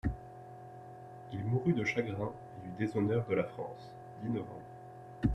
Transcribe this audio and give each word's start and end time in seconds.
Il 1.31 1.43
mourut 1.45 1.73
de 1.73 1.83
chagrin 1.83 2.31
et 2.57 2.67
du 2.69 2.75
déshonneur 2.87 3.23
de 3.27 3.35
la 3.35 3.43
France 3.43 3.93
(dix 4.23 4.31
nov. 4.31 4.47